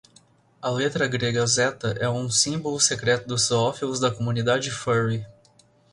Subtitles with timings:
[0.63, 5.23] A letra grega zeta é um símbolo secreto dos zoófilos da comunidade furry